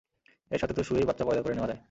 [0.51, 1.79] এর সাথে তো শুয়েই বাচ্চা পয়দা করে নেওয়া যায়।